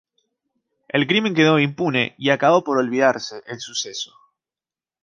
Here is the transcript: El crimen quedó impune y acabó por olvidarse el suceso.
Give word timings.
El 0.87 1.05
crimen 1.05 1.35
quedó 1.35 1.59
impune 1.59 2.15
y 2.17 2.31
acabó 2.31 2.63
por 2.63 2.79
olvidarse 2.79 3.43
el 3.45 3.59
suceso. 3.59 4.11